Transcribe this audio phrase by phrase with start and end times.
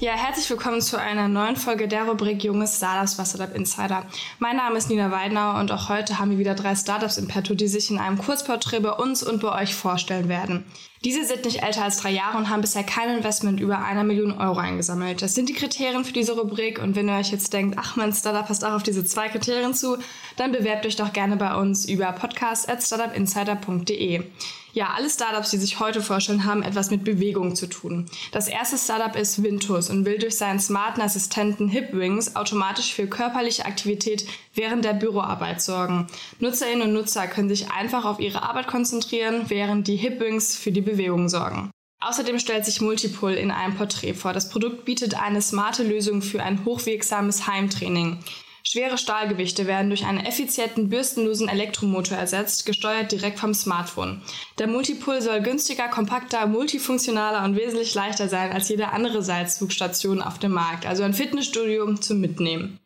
[0.00, 4.06] Ja, herzlich willkommen zu einer neuen Folge der Rubrik Junge Startups bei Startup Insider.
[4.38, 7.52] Mein Name ist Nina Weidner und auch heute haben wir wieder drei Startups im Petto,
[7.54, 10.64] die sich in einem Kurzporträt bei uns und bei euch vorstellen werden.
[11.02, 14.38] Diese sind nicht älter als drei Jahre und haben bisher kein Investment über einer Million
[14.38, 15.22] Euro eingesammelt.
[15.22, 18.12] Das sind die Kriterien für diese Rubrik und wenn ihr euch jetzt denkt, ach mein
[18.12, 19.96] Startup passt auch auf diese zwei Kriterien zu,
[20.36, 24.24] dann bewerbt euch doch gerne bei uns über podcast.startupinsider.de.
[24.72, 28.06] Ja, alle Startups, die sich heute vorstellen, haben etwas mit Bewegung zu tun.
[28.30, 33.64] Das erste Startup ist Vintus und will durch seinen smarten Assistenten Hipwings automatisch für körperliche
[33.64, 34.26] Aktivität
[34.60, 36.06] während der Büroarbeit sorgen.
[36.38, 40.82] Nutzerinnen und Nutzer können sich einfach auf ihre Arbeit konzentrieren, während die Hipwings für die
[40.82, 41.70] Bewegung sorgen.
[42.02, 44.32] Außerdem stellt sich Multipull in einem Porträt vor.
[44.34, 48.18] Das Produkt bietet eine smarte Lösung für ein hochwirksames Heimtraining.
[48.62, 54.20] Schwere Stahlgewichte werden durch einen effizienten bürstenlosen Elektromotor ersetzt, gesteuert direkt vom Smartphone.
[54.58, 60.38] Der Multipull soll günstiger, kompakter, multifunktionaler und wesentlich leichter sein als jede andere Seilzugstation auf
[60.38, 62.78] dem Markt, also ein Fitnessstudio zum Mitnehmen.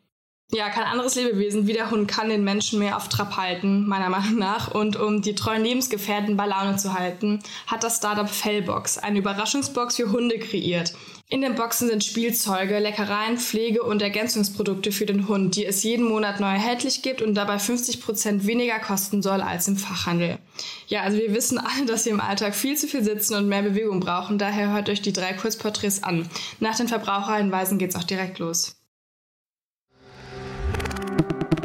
[0.51, 4.09] Ja, kein anderes Lebewesen wie der Hund kann den Menschen mehr auf Trab halten, meiner
[4.09, 4.73] Meinung nach.
[4.73, 9.95] Und um die treuen Lebensgefährten bei Laune zu halten, hat das Startup Fellbox eine Überraschungsbox
[9.95, 10.93] für Hunde kreiert.
[11.29, 16.07] In den Boxen sind Spielzeuge, Leckereien, Pflege und Ergänzungsprodukte für den Hund, die es jeden
[16.07, 20.37] Monat neu erhältlich gibt und dabei 50 Prozent weniger kosten soll als im Fachhandel.
[20.85, 23.63] Ja, also wir wissen alle, dass wir im Alltag viel zu viel sitzen und mehr
[23.63, 24.37] Bewegung brauchen.
[24.37, 26.29] Daher hört euch die drei Kurzporträts an.
[26.59, 28.74] Nach den Verbraucherhinweisen geht's auch direkt los.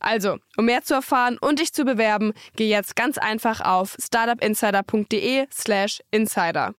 [0.00, 6.00] Also, um mehr zu erfahren und dich zu bewerben, geh jetzt ganz einfach auf startupinsider.de/slash
[6.10, 6.74] insider.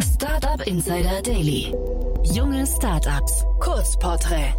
[0.00, 1.74] Startup Insider Daily.
[2.24, 3.44] Junge Startups.
[3.60, 4.54] Kurzporträt.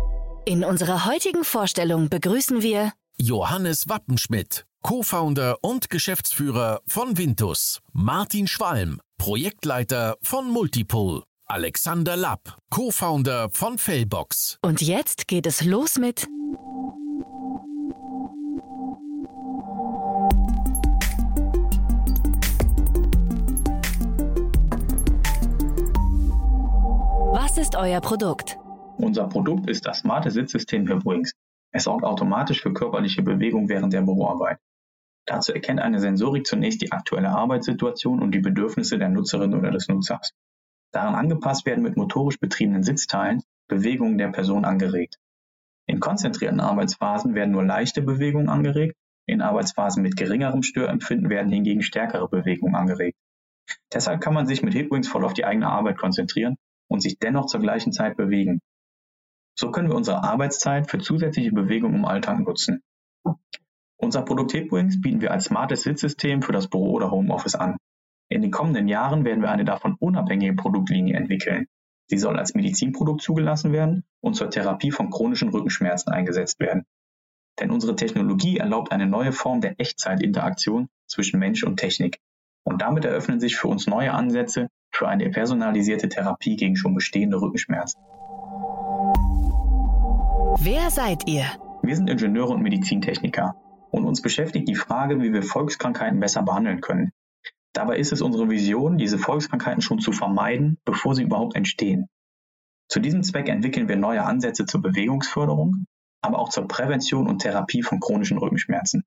[0.45, 9.01] In unserer heutigen Vorstellung begrüßen wir Johannes Wappenschmidt, Co-Founder und Geschäftsführer von Vintus, Martin Schwalm,
[9.17, 14.59] Projektleiter von Multipool, Alexander Lapp, Co-Founder von Fellbox.
[14.61, 16.27] und jetzt geht es los mit
[27.77, 28.57] euer Produkt?
[28.97, 31.33] Unser Produkt ist das smarte Sitzsystem Hipwings.
[31.71, 34.57] Es sorgt automatisch für körperliche Bewegung während der Büroarbeit.
[35.27, 39.87] Dazu erkennt eine Sensorik zunächst die aktuelle Arbeitssituation und die Bedürfnisse der Nutzerin oder des
[39.87, 40.31] Nutzers.
[40.91, 45.17] Daran angepasst werden mit motorisch betriebenen Sitzteilen Bewegungen der Person angeregt.
[45.85, 48.95] In konzentrierten Arbeitsphasen werden nur leichte Bewegungen angeregt,
[49.27, 53.17] in Arbeitsphasen mit geringerem Störempfinden werden hingegen stärkere Bewegungen angeregt.
[53.93, 56.55] Deshalb kann man sich mit Hipwings voll auf die eigene Arbeit konzentrieren
[56.87, 58.61] und sich dennoch zur gleichen Zeit bewegen.
[59.59, 62.83] So können wir unsere Arbeitszeit für zusätzliche Bewegung im Alltag nutzen.
[63.97, 67.77] Unser Produkt Hipwings bieten wir als smartes Sitzsystem für das Büro oder Homeoffice an.
[68.29, 71.65] In den kommenden Jahren werden wir eine davon unabhängige Produktlinie entwickeln.
[72.09, 76.85] Sie soll als Medizinprodukt zugelassen werden und zur Therapie von chronischen Rückenschmerzen eingesetzt werden.
[77.59, 82.19] Denn unsere Technologie erlaubt eine neue Form der Echtzeitinteraktion zwischen Mensch und Technik.
[82.63, 87.39] Und damit eröffnen sich für uns neue Ansätze für eine personalisierte Therapie gegen schon bestehende
[87.41, 88.01] Rückenschmerzen.
[90.59, 91.45] Wer seid ihr?
[91.83, 93.55] Wir sind Ingenieure und Medizintechniker
[93.91, 97.11] und uns beschäftigt die Frage, wie wir Volkskrankheiten besser behandeln können.
[97.73, 102.07] Dabei ist es unsere Vision, diese Volkskrankheiten schon zu vermeiden, bevor sie überhaupt entstehen.
[102.89, 105.85] Zu diesem Zweck entwickeln wir neue Ansätze zur Bewegungsförderung,
[106.21, 109.03] aber auch zur Prävention und Therapie von chronischen Rückenschmerzen.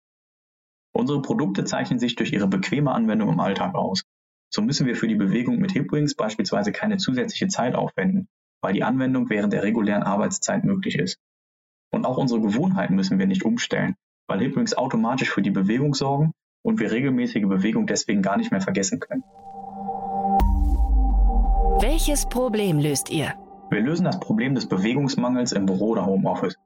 [0.93, 4.05] Unsere Produkte zeichnen sich durch ihre bequeme Anwendung im Alltag aus.
[4.53, 8.27] So müssen wir für die Bewegung mit Hipwings beispielsweise keine zusätzliche Zeit aufwenden,
[8.61, 11.21] weil die Anwendung während der regulären Arbeitszeit möglich ist.
[11.93, 13.95] Und auch unsere Gewohnheiten müssen wir nicht umstellen,
[14.27, 16.33] weil Hipwings automatisch für die Bewegung sorgen
[16.63, 19.23] und wir regelmäßige Bewegung deswegen gar nicht mehr vergessen können.
[21.81, 23.35] Welches Problem löst ihr?
[23.71, 26.57] Wir lösen das Problem des Bewegungsmangels im Büro oder Homeoffice.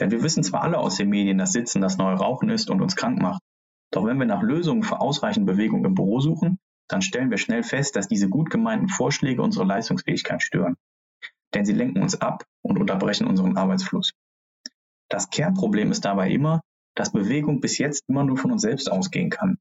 [0.00, 2.80] Denn wir wissen zwar alle aus den Medien, dass Sitzen das neue Rauchen ist und
[2.82, 3.40] uns krank macht.
[3.92, 6.58] Doch wenn wir nach Lösungen für ausreichend Bewegung im Büro suchen,
[6.90, 10.76] dann stellen wir schnell fest, dass diese gut gemeinten Vorschläge unsere Leistungsfähigkeit stören.
[11.54, 14.12] Denn sie lenken uns ab und unterbrechen unseren Arbeitsfluss.
[15.08, 16.60] Das Kernproblem ist dabei immer,
[16.96, 19.58] dass Bewegung bis jetzt immer nur von uns selbst ausgehen kann.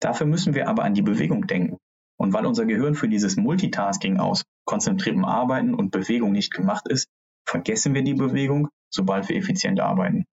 [0.00, 1.78] Dafür müssen wir aber an die Bewegung denken.
[2.16, 7.08] Und weil unser Gehirn für dieses Multitasking aus konzentriertem Arbeiten und Bewegung nicht gemacht ist,
[7.46, 10.24] vergessen wir die Bewegung, sobald wir effizient arbeiten.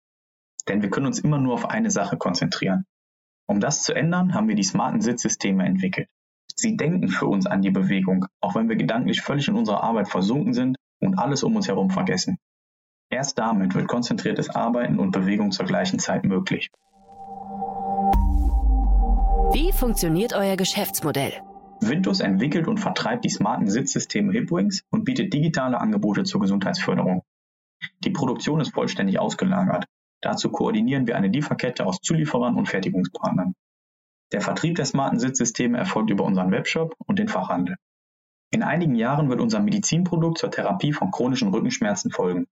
[0.69, 2.85] Denn wir können uns immer nur auf eine Sache konzentrieren.
[3.51, 6.07] Um das zu ändern, haben wir die smarten Sitzsysteme entwickelt.
[6.55, 10.07] Sie denken für uns an die Bewegung, auch wenn wir gedanklich völlig in unserer Arbeit
[10.09, 12.39] versunken sind und alles um uns herum vergessen.
[13.11, 16.71] Erst damit wird konzentriertes Arbeiten und Bewegung zur gleichen Zeit möglich.
[19.53, 21.33] Wie funktioniert euer Geschäftsmodell?
[21.81, 27.25] Windows entwickelt und vertreibt die smarten Sitzsysteme Hipwings und bietet digitale Angebote zur Gesundheitsförderung.
[28.05, 29.87] Die Produktion ist vollständig ausgelagert.
[30.21, 33.55] Dazu koordinieren wir eine Lieferkette aus Zulieferern und Fertigungspartnern.
[34.33, 37.77] Der Vertrieb der smarten Sitzsysteme erfolgt über unseren Webshop und den Fachhandel.
[38.53, 42.47] In einigen Jahren wird unser Medizinprodukt zur Therapie von chronischen Rückenschmerzen folgen.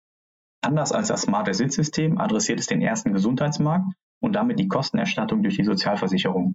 [0.62, 3.86] Anders als das smarte Sitzsystem adressiert es den ersten Gesundheitsmarkt
[4.20, 6.54] und damit die Kostenerstattung durch die Sozialversicherung.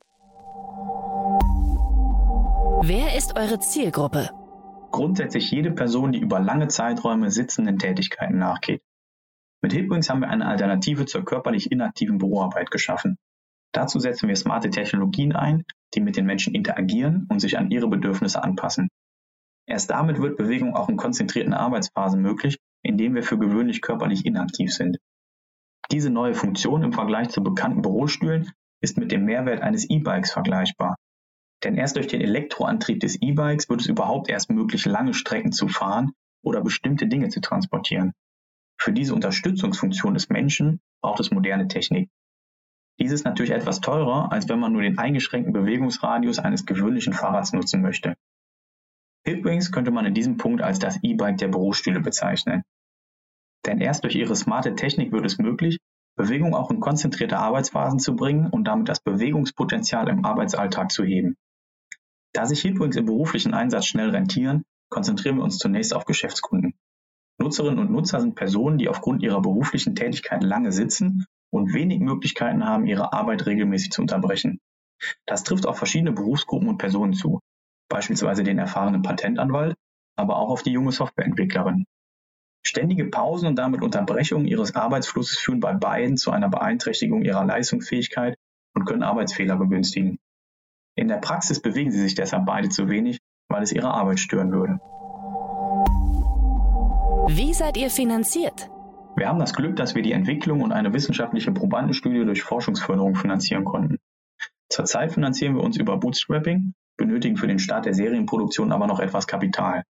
[2.84, 4.30] Wer ist eure Zielgruppe?
[4.92, 8.82] Grundsätzlich jede Person, die über lange Zeiträume sitzenden Tätigkeiten nachgeht.
[9.62, 13.18] Mit Hipwings haben wir eine Alternative zur körperlich inaktiven Büroarbeit geschaffen.
[13.74, 15.64] Dazu setzen wir smarte Technologien ein,
[15.94, 18.90] die mit den Menschen interagieren und sich an ihre Bedürfnisse anpassen.
[19.68, 24.74] Erst damit wird Bewegung auch in konzentrierten Arbeitsphasen möglich, indem wir für gewöhnlich körperlich inaktiv
[24.74, 24.98] sind.
[25.92, 30.96] Diese neue Funktion im Vergleich zu bekannten Bürostühlen ist mit dem Mehrwert eines E-Bikes vergleichbar.
[31.64, 35.68] Denn erst durch den Elektroantrieb des E-Bikes wird es überhaupt erst möglich, lange Strecken zu
[35.68, 38.14] fahren oder bestimmte Dinge zu transportieren.
[38.82, 42.10] Für diese Unterstützungsfunktion des Menschen braucht es moderne Technik.
[43.00, 47.54] Dies ist natürlich etwas teurer, als wenn man nur den eingeschränkten Bewegungsradius eines gewöhnlichen Fahrrads
[47.54, 48.16] nutzen möchte.
[49.24, 52.64] Hipwings könnte man in diesem Punkt als das E-Bike der Bürostühle bezeichnen.
[53.68, 55.78] Denn erst durch ihre smarte Technik wird es möglich,
[56.16, 61.36] Bewegung auch in konzentrierte Arbeitsphasen zu bringen und damit das Bewegungspotenzial im Arbeitsalltag zu heben.
[62.34, 66.74] Da sich Heatwings im beruflichen Einsatz schnell rentieren, konzentrieren wir uns zunächst auf Geschäftskunden.
[67.42, 72.66] Nutzerinnen und Nutzer sind Personen, die aufgrund ihrer beruflichen Tätigkeit lange sitzen und wenig Möglichkeiten
[72.66, 74.60] haben, ihre Arbeit regelmäßig zu unterbrechen.
[75.26, 77.40] Das trifft auf verschiedene Berufsgruppen und Personen zu,
[77.90, 79.76] beispielsweise den erfahrenen Patentanwalt,
[80.16, 81.86] aber auch auf die junge Softwareentwicklerin.
[82.64, 88.38] Ständige Pausen und damit Unterbrechungen ihres Arbeitsflusses führen bei beiden zu einer Beeinträchtigung ihrer Leistungsfähigkeit
[88.76, 90.20] und können Arbeitsfehler begünstigen.
[90.96, 93.18] In der Praxis bewegen sie sich deshalb beide zu wenig,
[93.50, 94.80] weil es ihre Arbeit stören würde.
[97.34, 98.70] Wie seid ihr finanziert?
[99.16, 103.64] Wir haben das Glück, dass wir die Entwicklung und eine wissenschaftliche Probandenstudie durch Forschungsförderung finanzieren
[103.64, 104.00] konnten.
[104.68, 109.28] Zurzeit finanzieren wir uns über Bootstrapping, benötigen für den Start der Serienproduktion aber noch etwas
[109.28, 109.84] Kapital.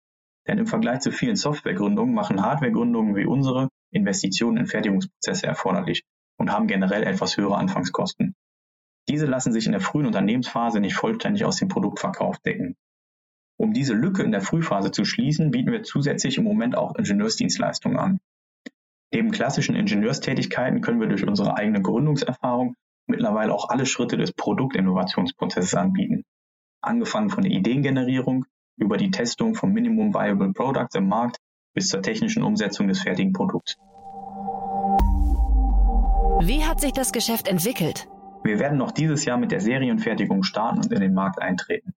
[0.48, 6.02] Denn im Vergleich zu vielen Softwaregründungen machen Hardwaregründungen wie unsere Investitionen in Fertigungsprozesse erforderlich
[6.38, 8.34] und haben generell etwas höhere Anfangskosten.
[9.08, 12.74] Diese lassen sich in der frühen Unternehmensphase nicht vollständig aus dem Produktverkauf decken.
[13.58, 17.98] Um diese Lücke in der Frühphase zu schließen, bieten wir zusätzlich im Moment auch Ingenieursdienstleistungen
[17.98, 18.20] an.
[19.12, 22.76] Neben klassischen Ingenieurstätigkeiten können wir durch unsere eigene Gründungserfahrung
[23.08, 26.24] mittlerweile auch alle Schritte des Produktinnovationsprozesses anbieten.
[26.82, 28.44] Angefangen von der Ideengenerierung
[28.76, 31.38] über die Testung von Minimum Viable Products im Markt
[31.74, 33.76] bis zur technischen Umsetzung des fertigen Produkts.
[36.40, 38.08] Wie hat sich das Geschäft entwickelt?
[38.44, 41.92] Wir werden noch dieses Jahr mit der Serienfertigung starten und in den Markt eintreten.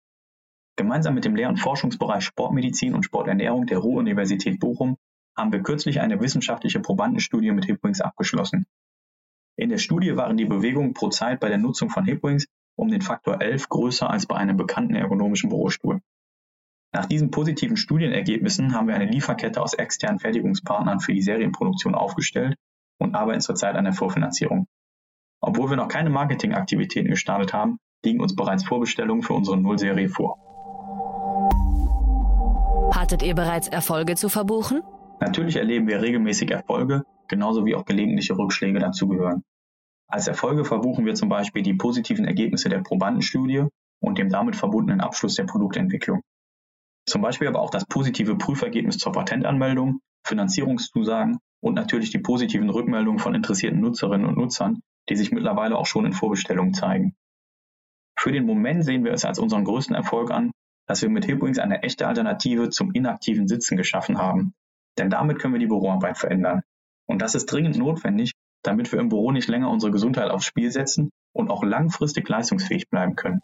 [0.78, 4.96] Gemeinsam mit dem Lehr- und Forschungsbereich Sportmedizin und Sporternährung der Ruhr-Universität Bochum
[5.36, 8.64] haben wir kürzlich eine wissenschaftliche Probandenstudie mit Hipwings abgeschlossen.
[9.56, 13.02] In der Studie waren die Bewegungen pro Zeit bei der Nutzung von Hipwings um den
[13.02, 16.00] Faktor 11 größer als bei einem bekannten ergonomischen Bürostuhl.
[16.94, 22.54] Nach diesen positiven Studienergebnissen haben wir eine Lieferkette aus externen Fertigungspartnern für die Serienproduktion aufgestellt
[23.00, 24.68] und arbeiten zurzeit an der Vorfinanzierung.
[25.40, 30.47] Obwohl wir noch keine Marketingaktivitäten gestartet haben, liegen uns bereits Vorbestellungen für unsere Nullserie vor.
[33.08, 34.82] Hattet ihr bereits Erfolge zu verbuchen?
[35.18, 39.44] Natürlich erleben wir regelmäßig Erfolge, genauso wie auch gelegentliche Rückschläge dazugehören.
[40.08, 43.64] Als Erfolge verbuchen wir zum Beispiel die positiven Ergebnisse der Probandenstudie
[44.00, 46.20] und dem damit verbundenen Abschluss der Produktentwicklung.
[47.06, 53.20] Zum Beispiel aber auch das positive Prüfergebnis zur Patentanmeldung, Finanzierungszusagen und natürlich die positiven Rückmeldungen
[53.20, 57.14] von interessierten Nutzerinnen und Nutzern, die sich mittlerweile auch schon in Vorbestellungen zeigen.
[58.18, 60.50] Für den Moment sehen wir es als unseren größten Erfolg an,
[60.88, 64.54] dass wir mit Hipwings eine echte Alternative zum inaktiven Sitzen geschaffen haben.
[64.96, 66.62] Denn damit können wir die Büroarbeit verändern.
[67.06, 68.32] Und das ist dringend notwendig,
[68.64, 72.88] damit wir im Büro nicht länger unsere Gesundheit aufs Spiel setzen und auch langfristig leistungsfähig
[72.88, 73.40] bleiben können.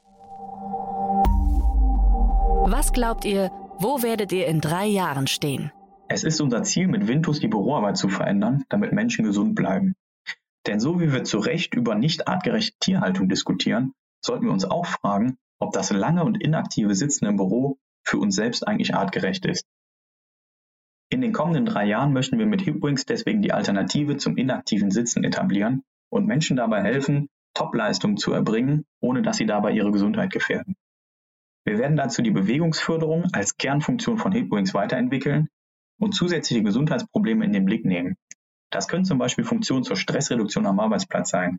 [2.67, 5.71] Was glaubt ihr, wo werdet ihr in drei Jahren stehen?
[6.09, 9.95] Es ist unser Ziel, mit Vintus die Büroarbeit zu verändern, damit Menschen gesund bleiben.
[10.67, 13.93] Denn so wie wir zu Recht über nicht artgerechte Tierhaltung diskutieren,
[14.25, 18.35] sollten wir uns auch fragen, ob das lange und inaktive Sitzen im Büro für uns
[18.35, 19.65] selbst eigentlich artgerecht ist.
[21.09, 25.25] In den kommenden drei Jahren möchten wir mit Hipwings deswegen die Alternative zum inaktiven Sitzen
[25.25, 30.77] etablieren und Menschen dabei helfen, Topleistungen zu erbringen, ohne dass sie dabei ihre Gesundheit gefährden.
[31.65, 35.49] Wir werden dazu die Bewegungsförderung als Kernfunktion von Hipwings weiterentwickeln
[35.99, 38.17] und zusätzliche Gesundheitsprobleme in den Blick nehmen.
[38.71, 41.59] Das können zum Beispiel Funktionen zur Stressreduktion am Arbeitsplatz sein.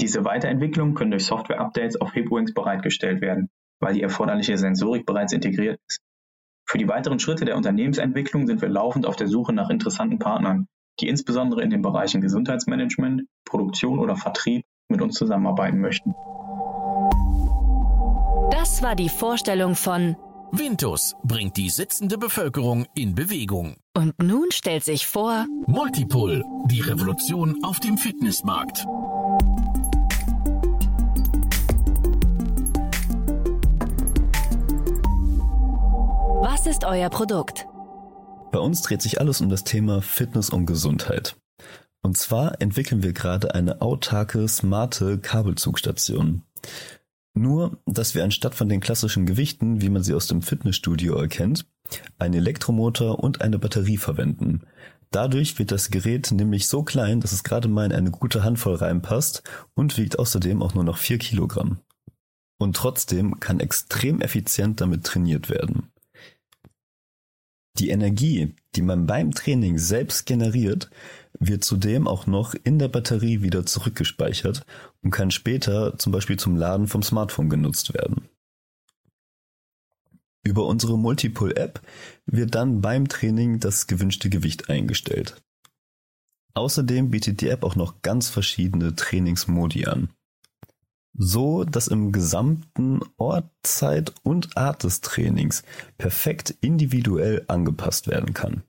[0.00, 3.50] Diese Weiterentwicklungen können durch Software-Updates auf Hipwings bereitgestellt werden,
[3.80, 6.00] weil die erforderliche Sensorik bereits integriert ist.
[6.66, 10.68] Für die weiteren Schritte der Unternehmensentwicklung sind wir laufend auf der Suche nach interessanten Partnern,
[11.00, 16.14] die insbesondere in den Bereichen Gesundheitsmanagement, Produktion oder Vertrieb mit uns zusammenarbeiten möchten.
[18.50, 20.16] Das war die Vorstellung von
[20.50, 23.76] Vintus bringt die sitzende Bevölkerung in Bewegung.
[23.94, 28.86] Und nun stellt sich vor Multipull, die Revolution auf dem Fitnessmarkt.
[36.50, 37.66] Was ist euer Produkt?
[38.52, 41.36] Bei uns dreht sich alles um das Thema Fitness und Gesundheit.
[42.00, 46.44] Und zwar entwickeln wir gerade eine autarke, smarte Kabelzugstation.
[47.34, 51.66] Nur, dass wir anstatt von den klassischen Gewichten, wie man sie aus dem Fitnessstudio erkennt,
[52.18, 54.62] einen Elektromotor und eine Batterie verwenden.
[55.10, 58.76] Dadurch wird das Gerät nämlich so klein, dass es gerade mal in eine gute Handvoll
[58.76, 59.42] reinpasst
[59.74, 61.80] und wiegt außerdem auch nur noch 4 Kilogramm.
[62.58, 65.92] Und trotzdem kann extrem effizient damit trainiert werden.
[67.78, 70.90] Die Energie, die man beim Training selbst generiert,
[71.38, 74.64] wird zudem auch noch in der Batterie wieder zurückgespeichert
[75.02, 78.28] und kann später zum Beispiel zum Laden vom Smartphone genutzt werden.
[80.42, 81.80] Über unsere Multipull-App
[82.26, 85.40] wird dann beim Training das gewünschte Gewicht eingestellt.
[86.54, 90.08] Außerdem bietet die App auch noch ganz verschiedene Trainingsmodi an
[91.18, 95.64] so dass im gesamten Ort, Zeit und Art des Trainings
[95.98, 98.62] perfekt individuell angepasst werden kann.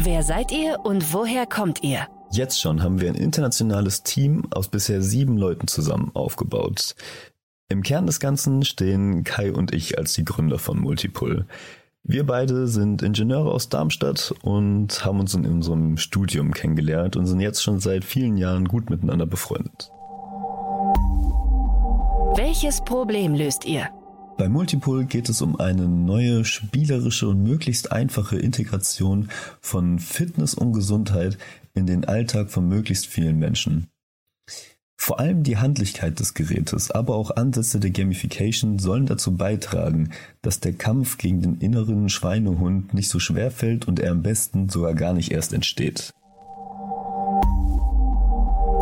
[0.00, 2.06] Wer seid ihr und woher kommt ihr?
[2.30, 6.94] Jetzt schon haben wir ein internationales Team aus bisher sieben Leuten zusammen aufgebaut.
[7.68, 11.46] Im Kern des Ganzen stehen Kai und ich als die Gründer von Multipull.
[12.06, 17.40] Wir beide sind Ingenieure aus Darmstadt und haben uns in unserem Studium kennengelernt und sind
[17.40, 19.90] jetzt schon seit vielen Jahren gut miteinander befreundet.
[22.36, 23.88] Welches Problem löst ihr?
[24.36, 29.30] Bei Multipool geht es um eine neue spielerische und möglichst einfache Integration
[29.62, 31.38] von Fitness und Gesundheit
[31.72, 33.86] in den Alltag von möglichst vielen Menschen.
[35.06, 40.08] Vor allem die Handlichkeit des Gerätes, aber auch Ansätze der Gamification sollen dazu beitragen,
[40.40, 44.70] dass der Kampf gegen den inneren Schweinehund nicht so schwer fällt und er am besten
[44.70, 46.10] sogar gar nicht erst entsteht.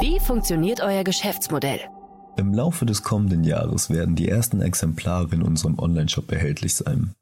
[0.00, 1.80] Wie funktioniert euer Geschäftsmodell?
[2.36, 7.16] Im Laufe des kommenden Jahres werden die ersten Exemplare in unserem Onlineshop erhältlich sein.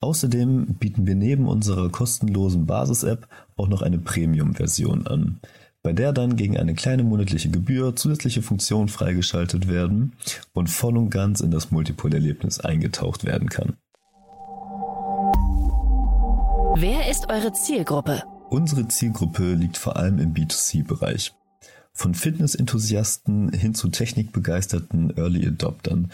[0.00, 5.38] Außerdem bieten wir neben unserer kostenlosen Basis-App auch noch eine Premium-Version an
[5.84, 10.14] bei der dann gegen eine kleine monatliche Gebühr zusätzliche Funktionen freigeschaltet werden
[10.54, 13.76] und voll und ganz in das Multiple-Erlebnis eingetaucht werden kann.
[16.76, 18.22] Wer ist eure Zielgruppe?
[18.48, 21.34] Unsere Zielgruppe liegt vor allem im B2C-Bereich.
[21.92, 26.10] Von Fitness-Enthusiasten hin zu technikbegeisterten Early Adoptern,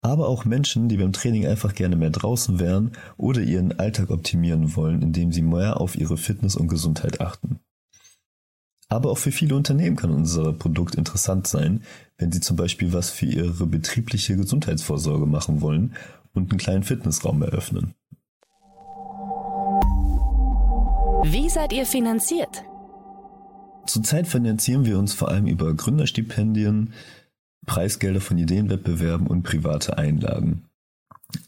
[0.00, 4.76] aber auch Menschen, die beim Training einfach gerne mehr draußen wären oder ihren Alltag optimieren
[4.76, 7.58] wollen, indem sie mehr auf ihre Fitness und Gesundheit achten.
[8.88, 11.82] Aber auch für viele Unternehmen kann unser Produkt interessant sein,
[12.16, 15.94] wenn sie zum Beispiel was für ihre betriebliche Gesundheitsvorsorge machen wollen
[16.32, 17.94] und einen kleinen Fitnessraum eröffnen.
[21.24, 22.64] Wie seid ihr finanziert?
[23.86, 26.94] Zurzeit finanzieren wir uns vor allem über Gründerstipendien,
[27.66, 30.64] Preisgelder von Ideenwettbewerben und private Einlagen.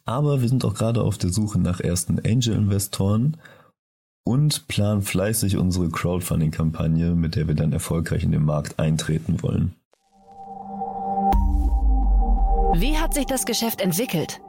[0.05, 3.39] Aber wir sind auch gerade auf der Suche nach ersten Angel-Investoren
[4.25, 9.75] und planen fleißig unsere Crowdfunding-Kampagne, mit der wir dann erfolgreich in den Markt eintreten wollen.
[12.81, 14.41] Wie hat sich das Geschäft entwickelt?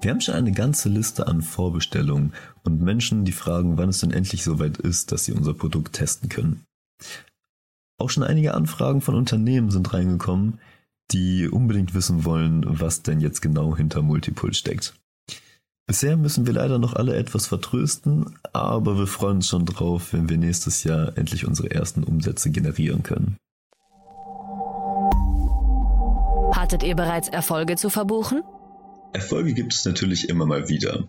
[0.00, 2.32] Wir haben schon eine ganze Liste an Vorbestellungen
[2.64, 6.28] und Menschen, die fragen, wann es denn endlich soweit ist, dass sie unser Produkt testen
[6.28, 6.64] können.
[7.98, 10.58] Auch schon einige Anfragen von Unternehmen sind reingekommen,
[11.12, 14.94] die unbedingt wissen wollen, was denn jetzt genau hinter Multipull steckt.
[15.86, 20.28] Bisher müssen wir leider noch alle etwas vertrösten, aber wir freuen uns schon drauf, wenn
[20.28, 23.36] wir nächstes Jahr endlich unsere ersten Umsätze generieren können.
[26.54, 28.42] Hattet ihr bereits Erfolge zu verbuchen?
[29.12, 31.08] Erfolge gibt es natürlich immer mal wieder.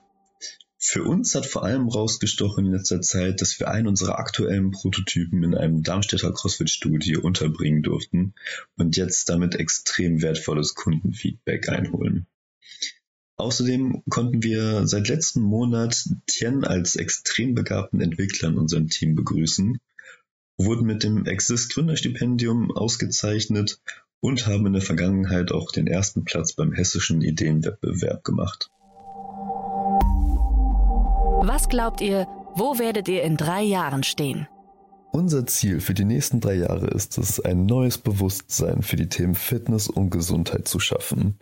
[0.78, 5.42] Für uns hat vor allem rausgestochen in letzter Zeit, dass wir einen unserer aktuellen Prototypen
[5.44, 8.34] in einem Darmstädter CrossFit-Studio unterbringen durften
[8.76, 12.28] und jetzt damit extrem wertvolles Kundenfeedback einholen.
[13.36, 19.80] Außerdem konnten wir seit letztem Monat Tien als extrem begabten Entwickler in unserem Team begrüßen,
[20.58, 23.80] wurden mit dem Exist Gründerstipendium ausgezeichnet
[24.20, 28.70] und haben in der Vergangenheit auch den ersten Platz beim hessischen Ideenwettbewerb gemacht.
[31.46, 34.48] Was glaubt ihr, wo werdet ihr in drei Jahren stehen?
[35.12, 39.36] Unser Ziel für die nächsten drei Jahre ist es, ein neues Bewusstsein für die Themen
[39.36, 41.38] Fitness und Gesundheit zu schaffen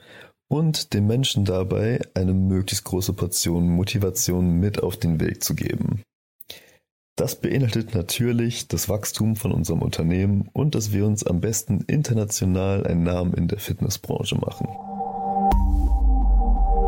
[0.51, 6.03] und den Menschen dabei eine möglichst große Portion Motivation mit auf den Weg zu geben.
[7.15, 12.85] Das beinhaltet natürlich das Wachstum von unserem Unternehmen und dass wir uns am besten international
[12.85, 14.67] einen Namen in der Fitnessbranche machen.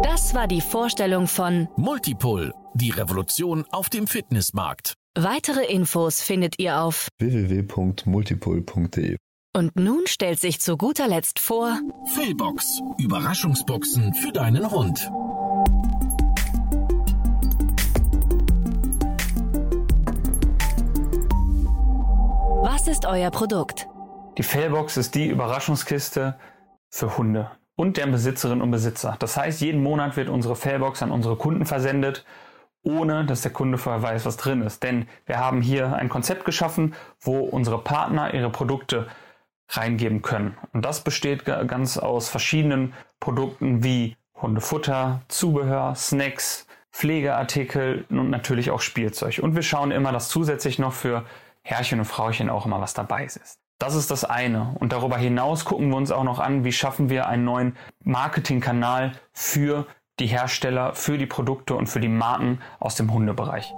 [0.04, 4.96] Das war die Vorstellung von Multipull, die Revolution auf dem Fitnessmarkt.
[5.16, 9.16] Weitere Infos findet ihr auf www.multipull.de.
[9.56, 11.78] Und nun stellt sich zu guter Letzt vor
[12.16, 15.08] Failbox, Überraschungsboxen für deinen Hund.
[22.64, 23.88] Was ist euer Produkt?
[24.40, 26.36] Die Failbox ist die Überraschungskiste
[26.90, 29.18] für Hunde und deren Besitzerinnen und Besitzer.
[29.20, 32.26] Das heißt, jeden Monat wird unsere Failbox an unsere Kunden versendet,
[32.82, 34.82] ohne dass der Kunde vorher weiß, was drin ist.
[34.82, 39.06] Denn wir haben hier ein Konzept geschaffen, wo unsere Partner ihre Produkte
[39.78, 40.58] reingeben können.
[40.72, 48.82] Und das besteht ganz aus verschiedenen Produkten wie Hundefutter, Zubehör, Snacks, Pflegeartikel und natürlich auch
[48.82, 49.40] Spielzeug.
[49.42, 51.26] Und wir schauen immer, dass zusätzlich noch für
[51.64, 53.58] Herrchen und Frauchen auch immer was dabei ist.
[53.80, 54.76] Das ist das eine.
[54.80, 59.14] Und darüber hinaus gucken wir uns auch noch an, wie schaffen wir einen neuen Marketingkanal
[59.32, 59.88] für
[60.20, 63.74] die Hersteller, für die Produkte und für die Marken aus dem Hundebereich.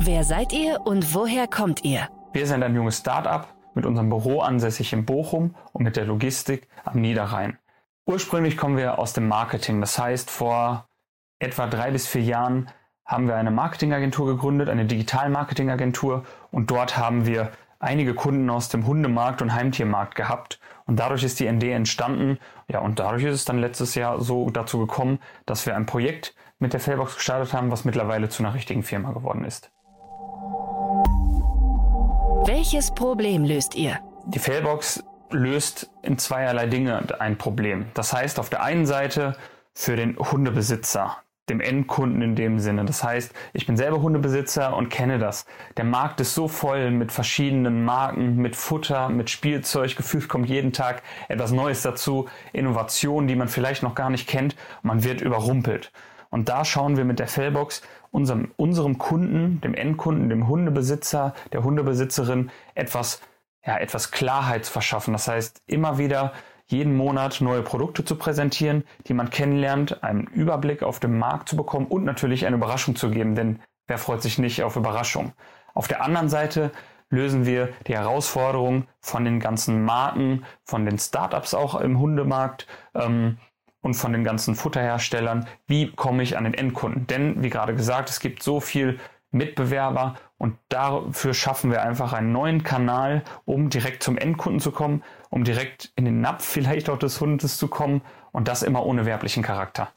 [0.00, 2.08] Wer seid ihr und woher kommt ihr?
[2.32, 6.66] Wir sind ein junges Start-up mit unserem Büro ansässig in Bochum und mit der Logistik
[6.84, 7.58] am Niederrhein.
[8.06, 9.80] Ursprünglich kommen wir aus dem Marketing.
[9.80, 10.88] Das heißt, vor
[11.38, 12.70] etwa drei bis vier Jahren
[13.04, 18.86] haben wir eine Marketingagentur gegründet, eine Digital-Marketingagentur und dort haben wir einige Kunden aus dem
[18.86, 22.38] Hundemarkt und Heimtiermarkt gehabt und dadurch ist die ND entstanden.
[22.68, 26.34] Ja, und dadurch ist es dann letztes Jahr so dazu gekommen, dass wir ein Projekt
[26.58, 29.70] mit der Fairbox gestartet haben, was mittlerweile zu einer richtigen Firma geworden ist.
[32.46, 33.98] Welches Problem löst ihr?
[34.26, 37.86] Die Fairbox löst in zweierlei Dinge ein Problem.
[37.94, 39.36] Das heißt, auf der einen Seite
[39.74, 41.16] für den Hundebesitzer
[41.48, 42.84] dem Endkunden in dem Sinne.
[42.84, 45.44] Das heißt, ich bin selber Hundebesitzer und kenne das.
[45.76, 49.96] Der Markt ist so voll mit verschiedenen Marken, mit Futter, mit Spielzeug.
[49.96, 54.56] Gefühlt kommt jeden Tag etwas Neues dazu, Innovationen, die man vielleicht noch gar nicht kennt.
[54.82, 55.90] Man wird überrumpelt.
[56.30, 61.64] Und da schauen wir mit der Fellbox unserem, unserem Kunden, dem Endkunden, dem Hundebesitzer, der
[61.64, 63.20] Hundebesitzerin etwas,
[63.64, 65.12] ja, etwas Klarheit verschaffen.
[65.12, 66.32] Das heißt, immer wieder
[66.66, 71.56] jeden Monat neue Produkte zu präsentieren, die man kennenlernt, einen Überblick auf den Markt zu
[71.56, 75.32] bekommen und natürlich eine Überraschung zu geben, denn wer freut sich nicht auf Überraschung?
[75.74, 76.72] Auf der anderen Seite
[77.08, 83.38] lösen wir die Herausforderung von den ganzen Marken, von den Startups auch im Hundemarkt ähm,
[83.86, 85.46] und von den ganzen Futterherstellern.
[85.68, 87.06] Wie komme ich an den Endkunden?
[87.06, 88.98] Denn, wie gerade gesagt, es gibt so viel
[89.30, 95.04] Mitbewerber und dafür schaffen wir einfach einen neuen Kanal, um direkt zum Endkunden zu kommen,
[95.30, 99.06] um direkt in den Napf vielleicht auch des Hundes zu kommen und das immer ohne
[99.06, 99.88] werblichen Charakter.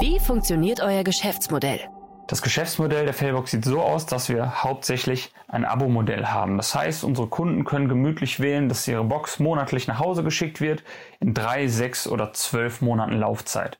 [0.00, 1.88] Wie funktioniert euer Geschäftsmodell?
[2.32, 6.56] Das Geschäftsmodell der Failbox sieht so aus, dass wir hauptsächlich ein Abo-Modell haben.
[6.56, 10.82] Das heißt, unsere Kunden können gemütlich wählen, dass ihre Box monatlich nach Hause geschickt wird
[11.20, 13.78] in drei, sechs oder zwölf Monaten Laufzeit.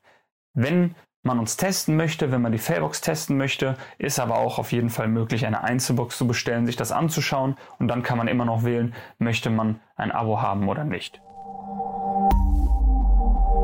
[0.53, 4.71] Wenn man uns testen möchte, wenn man die Failbox testen möchte, ist aber auch auf
[4.71, 8.45] jeden Fall möglich, eine Einzelbox zu bestellen, sich das anzuschauen und dann kann man immer
[8.45, 11.23] noch wählen, möchte man ein Abo haben oder nicht.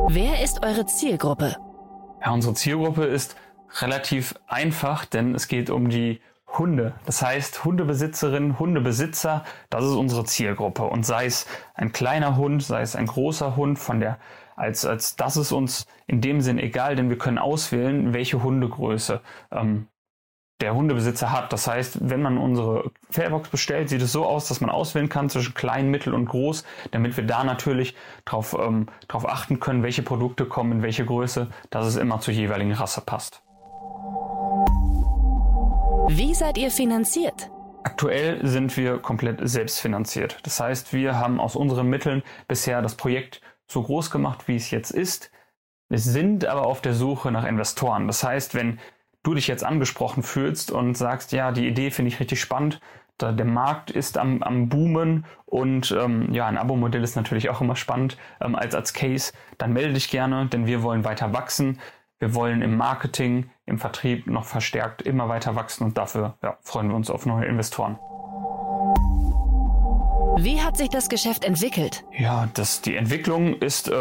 [0.08, 1.56] Wer ist eure Zielgruppe?
[2.24, 3.36] Ja, unsere Zielgruppe ist
[3.80, 6.20] relativ einfach, denn es geht um die
[6.56, 6.94] Hunde.
[7.04, 10.84] Das heißt, Hundebesitzerinnen, Hundebesitzer, das ist unsere Zielgruppe.
[10.84, 14.18] Und sei es ein kleiner Hund, sei es ein großer Hund, von der
[14.56, 19.20] als, als das ist uns in dem Sinn egal, denn wir können auswählen, welche Hundegröße
[19.52, 19.86] ähm,
[20.60, 21.52] der Hundebesitzer hat.
[21.52, 25.30] Das heißt, wenn man unsere Fairbox bestellt, sieht es so aus, dass man auswählen kann
[25.30, 30.02] zwischen klein, mittel und groß, damit wir da natürlich darauf ähm, drauf achten können, welche
[30.02, 33.42] Produkte kommen in welche Größe, dass es immer zur jeweiligen Rasse passt.
[36.08, 37.50] Wie seid ihr finanziert?
[37.84, 40.38] Aktuell sind wir komplett selbstfinanziert.
[40.42, 44.70] Das heißt, wir haben aus unseren Mitteln bisher das Projekt so groß gemacht, wie es
[44.70, 45.30] jetzt ist.
[45.88, 48.06] Wir sind aber auf der Suche nach Investoren.
[48.06, 48.78] Das heißt, wenn
[49.22, 52.80] du dich jetzt angesprochen fühlst und sagst, ja, die Idee finde ich richtig spannend,
[53.18, 57.60] da, der Markt ist am, am Boomen und ähm, ja, ein Abo-Modell ist natürlich auch
[57.60, 61.80] immer spannend ähm, als, als Case, dann melde dich gerne, denn wir wollen weiter wachsen.
[62.20, 66.88] Wir wollen im Marketing, im Vertrieb noch verstärkt immer weiter wachsen und dafür ja, freuen
[66.88, 67.98] wir uns auf neue Investoren.
[70.40, 72.04] Wie hat sich das Geschäft entwickelt?
[72.16, 73.96] Ja, das, die Entwicklung ist äh,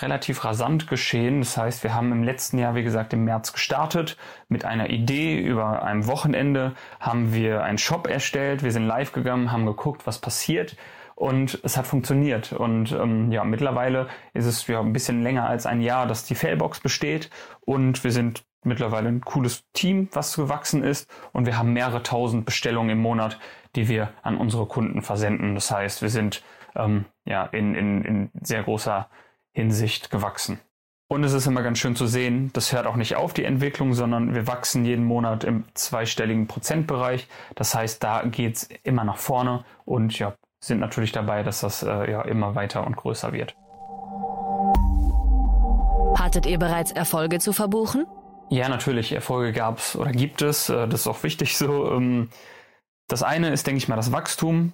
[0.00, 1.40] relativ rasant geschehen.
[1.40, 4.16] Das heißt, wir haben im letzten Jahr, wie gesagt, im März gestartet
[4.48, 5.36] mit einer Idee.
[5.40, 8.62] Über einem Wochenende haben wir einen Shop erstellt.
[8.62, 10.76] Wir sind live gegangen, haben geguckt, was passiert.
[11.16, 12.52] Und es hat funktioniert.
[12.52, 16.36] Und ähm, ja, mittlerweile ist es ja ein bisschen länger als ein Jahr, dass die
[16.36, 17.30] Failbox besteht.
[17.62, 21.10] Und wir sind mittlerweile ein cooles Team, was gewachsen ist.
[21.32, 23.38] Und wir haben mehrere tausend Bestellungen im Monat,
[23.76, 25.54] die wir an unsere Kunden versenden.
[25.54, 26.42] Das heißt, wir sind
[26.76, 29.08] ähm, ja in, in, in sehr großer
[29.52, 30.60] Hinsicht gewachsen.
[31.12, 33.94] Und es ist immer ganz schön zu sehen, das hört auch nicht auf, die Entwicklung,
[33.94, 37.26] sondern wir wachsen jeden Monat im zweistelligen Prozentbereich.
[37.56, 41.82] Das heißt, da geht es immer nach vorne und ja, sind natürlich dabei, dass das
[41.82, 43.56] äh, ja immer weiter und größer wird.
[46.16, 48.06] Hattet ihr bereits Erfolge zu verbuchen?
[48.52, 49.12] Ja, natürlich.
[49.12, 50.68] Erfolge gab es oder gibt es.
[50.68, 51.92] Äh, das ist auch wichtig so.
[51.92, 52.28] Ähm,
[53.08, 54.72] das eine ist, denke ich mal, das Wachstum.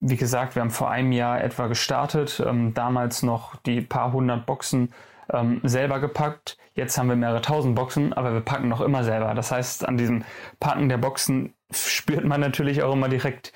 [0.00, 4.46] Wie gesagt, wir haben vor einem Jahr etwa gestartet, ähm, damals noch die paar hundert
[4.46, 4.92] Boxen
[5.32, 6.56] ähm, selber gepackt.
[6.74, 9.34] Jetzt haben wir mehrere tausend Boxen, aber wir packen noch immer selber.
[9.34, 10.24] Das heißt, an diesem
[10.60, 13.52] Packen der Boxen spürt man natürlich auch immer direkt,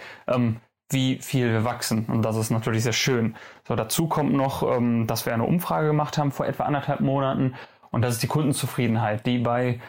[0.90, 2.06] wie viel wir wachsen.
[2.06, 3.34] Und das ist natürlich sehr schön.
[3.66, 4.62] So, dazu kommt noch,
[5.06, 7.56] dass wir eine Umfrage gemacht haben vor etwa anderthalb Monaten.
[7.90, 9.80] Und das ist die Kundenzufriedenheit, die bei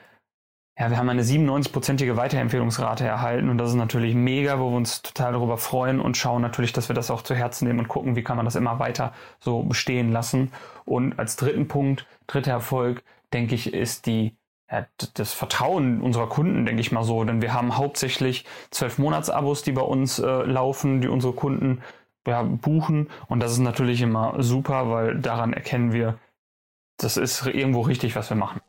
[0.80, 5.02] ja, wir haben eine 97-prozentige Weiterempfehlungsrate erhalten und das ist natürlich mega, wo wir uns
[5.02, 8.16] total darüber freuen und schauen natürlich, dass wir das auch zu Herzen nehmen und gucken,
[8.16, 10.54] wie kann man das immer weiter so bestehen lassen.
[10.86, 14.38] Und als dritten Punkt, dritter Erfolg, denke ich, ist die
[14.72, 14.86] ja,
[15.16, 17.26] das Vertrauen unserer Kunden, denke ich mal so.
[17.26, 21.82] Denn wir haben hauptsächlich zwölf Monatsabos, die bei uns äh, laufen, die unsere Kunden
[22.26, 23.10] ja, buchen.
[23.28, 26.18] Und das ist natürlich immer super, weil daran erkennen wir,
[27.00, 28.62] das ist irgendwo richtig, was wir machen.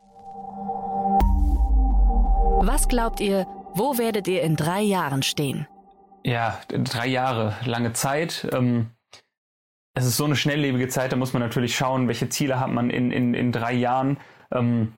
[2.63, 5.67] Was glaubt ihr, wo werdet ihr in drei Jahren stehen?
[6.23, 8.47] Ja, drei Jahre, lange Zeit.
[8.51, 8.91] Ähm,
[9.93, 12.89] es ist so eine schnelllebige Zeit, da muss man natürlich schauen, welche Ziele hat man
[12.89, 14.17] in, in, in drei Jahren.
[14.51, 14.93] Ähm,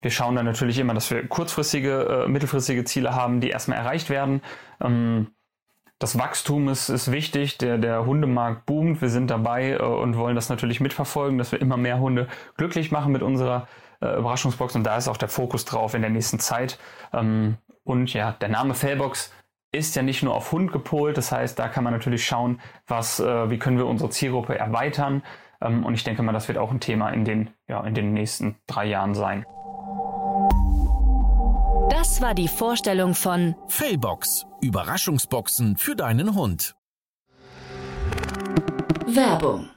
[0.00, 4.10] wir schauen dann natürlich immer, dass wir kurzfristige, äh, mittelfristige Ziele haben, die erstmal erreicht
[4.10, 4.42] werden.
[4.80, 5.32] Ähm,
[5.98, 10.36] das Wachstum ist, ist wichtig, der, der Hundemarkt boomt, wir sind dabei äh, und wollen
[10.36, 13.66] das natürlich mitverfolgen, dass wir immer mehr Hunde glücklich machen mit unserer
[14.00, 16.78] äh, Überraschungsbox und da ist auch der Fokus drauf in der nächsten Zeit.
[17.12, 19.32] Ähm, und ja, der Name Failbox
[19.72, 23.20] ist ja nicht nur auf Hund gepolt, das heißt, da kann man natürlich schauen, was,
[23.20, 25.22] äh, wie können wir unsere Zielgruppe erweitern.
[25.60, 28.12] Ähm, und ich denke mal, das wird auch ein Thema in den, ja, in den
[28.12, 29.44] nächsten drei Jahren sein.
[32.18, 34.44] Das war die Vorstellung von Failbox.
[34.60, 36.74] Überraschungsboxen für deinen Hund.
[39.06, 39.70] Werbung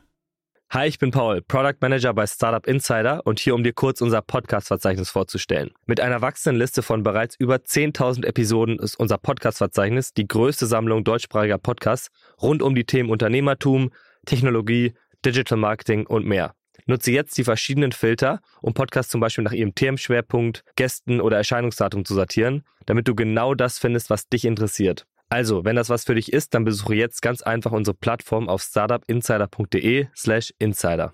[0.72, 4.24] Hi, ich bin Paul, Product Manager bei Startup Insider und hier, um dir kurz unser
[4.24, 5.70] Podcast-Verzeichnis vorzustellen.
[5.86, 11.04] Mit einer wachsenden Liste von bereits über 10.000 Episoden ist unser Podcast-Verzeichnis die größte Sammlung
[11.04, 12.10] deutschsprachiger Podcasts
[12.42, 13.92] rund um die Themen Unternehmertum,
[14.26, 16.56] Technologie, Digital Marketing und mehr.
[16.86, 22.06] Nutze jetzt die verschiedenen Filter, um Podcasts zum Beispiel nach ihrem Themenschwerpunkt, Gästen oder Erscheinungsdatum
[22.06, 25.06] zu sortieren, damit du genau das findest, was dich interessiert.
[25.30, 28.62] Also, wenn das was für dich ist, dann besuche jetzt ganz einfach unsere Plattform auf
[28.62, 31.14] startupinsider.de/slash insider.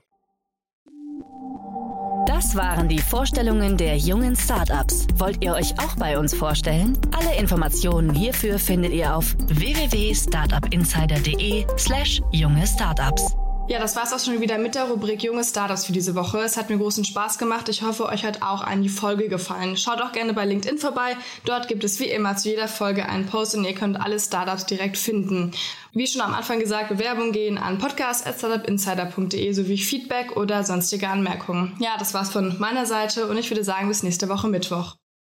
[2.25, 5.07] Das waren die Vorstellungen der jungen Startups.
[5.15, 6.97] Wollt ihr euch auch bei uns vorstellen?
[7.11, 13.46] Alle Informationen hierfür findet ihr auf www.startupinsider.de/slash junge Startups.
[13.69, 16.39] Ja, das war's auch schon wieder mit der Rubrik Junge Startups für diese Woche.
[16.39, 17.67] Es hat mir großen Spaß gemacht.
[17.67, 19.75] Ich hoffe, euch hat auch an die Folge gefallen.
[19.75, 21.17] Schaut auch gerne bei LinkedIn vorbei.
[21.43, 24.67] Dort gibt es wie immer zu jeder Folge einen Post und ihr könnt alle Startups
[24.67, 25.51] direkt finden.
[25.91, 31.75] Wie schon am Anfang gesagt, Bewerbungen gehen an podcast.startupinsider.de sowie Feedback oder sonstige Anmerkungen.
[31.79, 34.95] Ja, das war's von meiner Seite und ich würde sagen, bis nächste Woche Mittwoch.